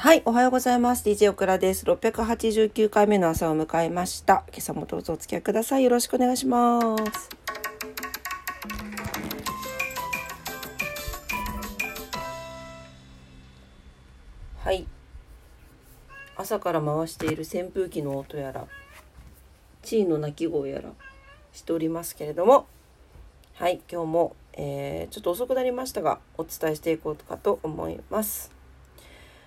[0.00, 1.06] はい、おはようございます。
[1.06, 1.84] DJ オクラです。
[1.84, 4.44] 689回目の朝を迎えました。
[4.48, 5.84] 今朝もどうぞお付き合いください。
[5.84, 7.28] よろしくお願いします。
[14.60, 14.86] はい。
[16.34, 18.66] 朝から回している扇風機の音やら、
[19.82, 20.88] チーの鳴き声やら
[21.52, 22.66] しておりますけれども、
[23.52, 28.59] はい、今日も、えーちょっと遅くなりましたが、お伝えしていこうかと思います。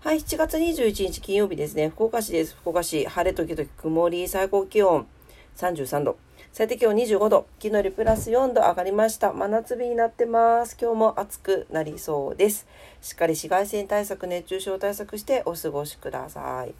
[0.00, 1.88] はい、7月21日金曜日ですね。
[1.88, 2.54] 福岡市です。
[2.54, 5.08] 福岡市、晴れ時々曇り、最高気温
[5.56, 6.16] 33度。
[6.52, 7.48] 最低気温25度。
[7.58, 9.32] 昨日よりプラス4度上がりました。
[9.32, 10.76] 真夏日になってます。
[10.80, 12.68] 今日も暑くなりそうです。
[13.02, 16.72] しっかり紫外線対策、熱中症対策してお過ごしください。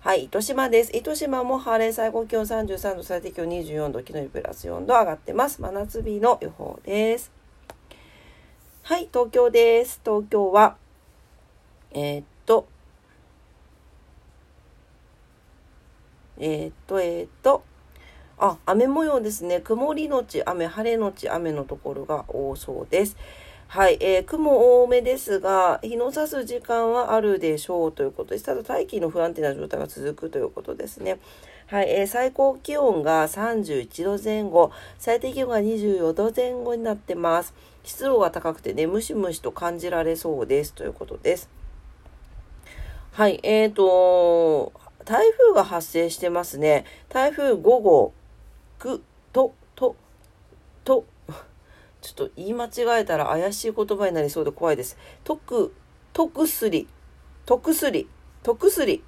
[0.00, 0.96] はい、糸島です。
[0.96, 3.98] 糸島も晴れ、最高気温33度、最低気温24度。
[3.98, 5.60] 昨日よりプラス4度上がってます。
[5.60, 7.30] 真夏日の予報です。
[8.84, 10.00] はい、東京です。
[10.02, 10.78] 東京は、
[11.92, 12.66] えーと、
[16.38, 17.62] えーっと、えーっと、
[18.38, 19.60] あ、雨模様ですね。
[19.60, 23.16] 曇りのち雨、晴れのち雨のところが多そうです。
[23.68, 28.44] はい、えー雲多めですが、日の差す時間はあるでしょうということです。
[28.44, 31.18] ただ大気の不安定な状態が続くということですね。
[31.68, 37.54] はい、えー最高気温が31度前後、最低気温が24度前後になってます。
[37.84, 41.63] 湿度が高くてね、ムシムシと感じられそうですということです。
[43.14, 44.72] はい、えーと、
[45.04, 46.84] 台風が発生してますね。
[47.08, 48.12] 台風5号、
[48.80, 49.94] く、と、と、
[50.82, 51.04] と、
[52.02, 54.98] ちょっと言い間違えたら怪しい言葉になりそうで怖いです。
[55.22, 55.72] とく、
[56.12, 56.88] とくすり、
[57.46, 58.08] とくすり、
[58.42, 59.04] とくすり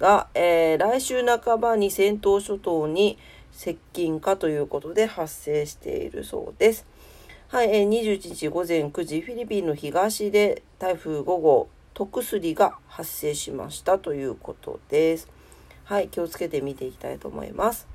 [0.00, 3.18] が、えー来週半ばに尖東諸島に
[3.52, 6.86] 接近かということで発生しているそうです。
[7.48, 15.30] はい、えー21日午前9時、フィリピンの東で台風5号、トクスリが発生しましたということです。
[15.84, 17.88] はい、気をつけて見ていきたいと思います。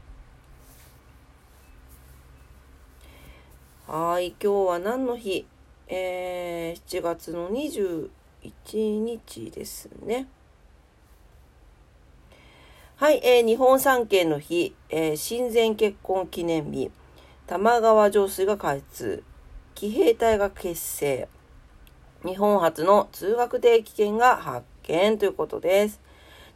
[3.85, 5.45] はい、今日は何の日？
[5.87, 8.09] えー、7月の21
[8.73, 10.25] 日ですね。
[12.95, 16.89] はい、えー日本三景の日、えー親善結婚記念日、
[17.45, 19.23] 玉川上水が開通、
[19.75, 21.27] 騎兵隊が結成、
[22.25, 25.99] 日本初の通学定期券が発見ということです。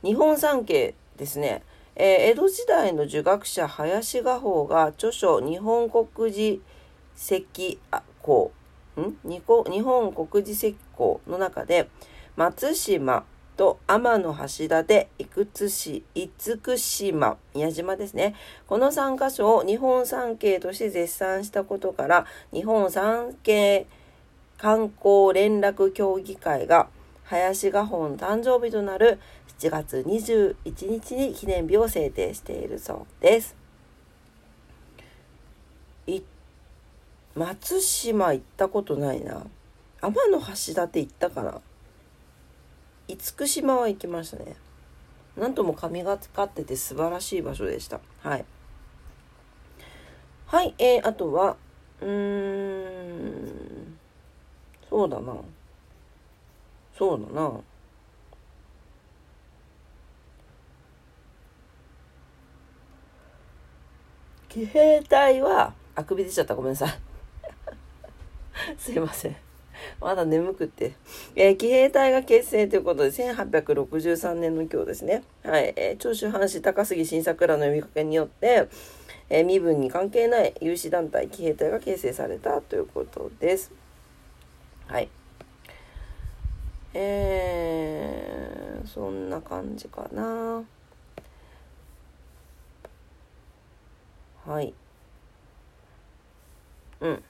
[0.03, 1.63] 日本三景ですね。
[1.95, 6.61] えー江戸時代の儒学者林画法が著書日本国寺
[7.17, 7.79] 石
[8.21, 8.51] 膏
[8.99, 9.15] ん？
[9.23, 9.41] 日
[9.81, 11.89] 本国寺石膏の中で
[12.35, 13.23] 松島
[13.55, 18.35] と天橋立生津市厳島宮島ですね
[18.67, 23.87] この3カ所を日本三景として絶賛したことから日本三景
[24.57, 26.87] 観光連絡協議会が
[27.23, 29.19] 林画法の誕生日となる
[29.59, 30.55] 7月21
[30.89, 33.65] 日に記念日を制定しているそうです。
[37.35, 39.45] 松島行ったことないな。
[40.01, 41.59] 天橋立行ったかな。
[43.09, 44.55] 厳島は行きましたね。
[45.35, 47.99] なんとも神がかってて素晴らしい場所でした。
[48.21, 48.45] はい。
[50.47, 51.57] はい、えー、あとは、
[51.99, 53.74] うーん、
[54.95, 55.35] そうだな。
[56.97, 57.59] そうだな。
[64.47, 66.55] 騎兵隊は、あくび出ちゃった。
[66.55, 66.89] ごめんなさい。
[68.79, 69.35] すいません。
[69.99, 70.93] まだ眠くって。
[71.35, 75.23] えー騎兵隊が結成ということで、1863年の今日ですね。
[75.43, 75.73] はい。
[75.75, 78.69] えー長州藩士高杉晋作らの呼びかけによって、
[79.27, 83.73] えー身分に関係ない有志団体騎兵隊が結成されたということです。
[84.87, 85.09] はい。
[86.93, 90.63] えー、そんな感じかな。
[94.45, 94.73] はい。
[97.01, 97.23] うん。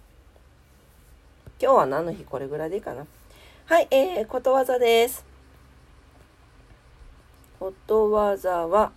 [1.61, 2.25] 今日は何の日？
[2.25, 3.05] これぐらいでいいかな。
[3.65, 5.25] はい、えー、ことわざです。
[7.57, 8.91] ことわざは、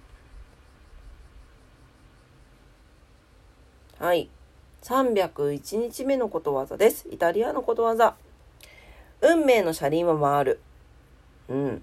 [3.98, 4.28] はい。
[4.82, 7.08] 301日目のことわざです。
[7.10, 8.16] イタリアのことわざ。
[9.20, 10.60] 運命の車輪は回る。
[11.48, 11.82] うん。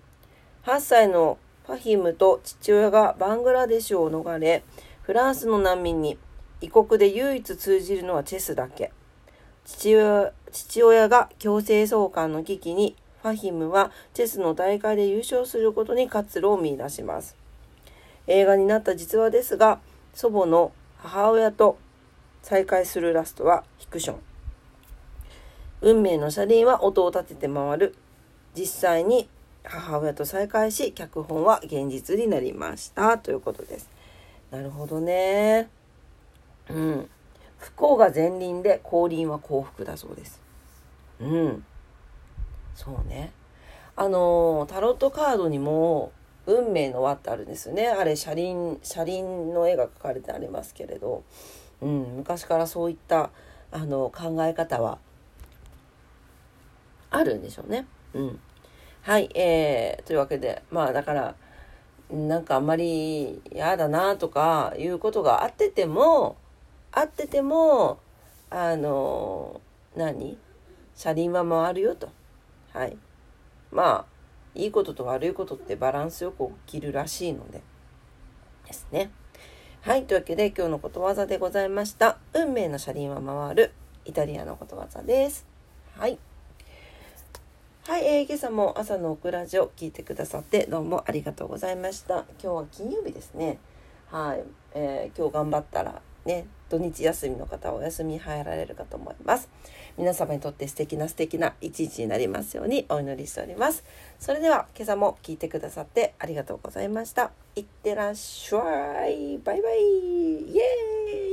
[0.64, 4.64] 8歳のファヒムと父親がバングラデシュを逃れ、
[5.02, 6.18] フランスの難民に、
[6.62, 8.92] 異国で唯一通じるのはチェスだけ。
[9.66, 17.36] 父親父親が強制送還の危機に、ファヒムはチェスの大会で優勝することに活路を見出します。
[18.28, 19.80] 映画になった実話ですが、
[20.14, 21.78] 祖母の母親と
[22.42, 24.35] 再会するラストはフィクション。
[25.82, 27.96] 運命の車輪は音を立てて回る。
[28.56, 29.30] 実際に
[29.64, 33.18] 母親と再会し脚本は現実になりました。
[33.18, 33.90] ということです。
[34.52, 35.70] なるほどね。
[36.70, 37.10] うん。
[37.58, 40.42] 不幸が前輪で後輪は幸福だそうです。
[41.20, 41.66] うん。
[42.76, 43.32] そうね。
[43.96, 46.12] あのタロットカードにも
[46.46, 47.88] 運命の輪ってあるんですよね。
[47.88, 51.24] あれ車輪車輪の絵が描かれてありますけれど、
[51.82, 53.32] うん、昔からそういった
[53.72, 55.00] あの考え方は
[57.16, 57.88] あるんでしょうね。
[58.14, 58.40] うん、
[59.02, 61.36] はい、えー、というわけでまあだから
[62.12, 66.38] なんかあんまり嫌だなとかいうことがあってても
[66.92, 68.00] あってても
[68.50, 69.60] あの
[69.96, 70.38] 何？
[70.96, 72.10] 車輪は回るよと。
[72.72, 72.98] はい。
[73.72, 74.06] まあ
[74.54, 77.62] いいことと悪いことってバランスよく起きるらしいので
[78.66, 79.12] ですね。
[79.82, 80.06] はい。
[80.06, 82.18] というわけで今日のことわざでございました。
[82.34, 83.72] 運命の車輪は回る
[84.06, 85.46] イタリアのことわざです。
[85.98, 86.18] はい。
[87.88, 92.26] はい、えー、今朝も朝のオクラジオ聞いてくださってどうもありがとうございました。
[92.42, 93.60] 今日は金曜日ですね。
[94.10, 94.44] はい。
[94.74, 99.50] えー、今日頑張ったらね、土日休みの方はお休み入られるかと思います。
[100.00, 103.84] 皆様にとって素敵な素敵な一日になりますようにお祈りしております。
[104.20, 107.30] それでは今朝も聞いてくださってありがとうございました。
[107.56, 109.38] いってらっしゃい。
[109.38, 109.80] バイバイ。
[110.42, 111.25] イエーイ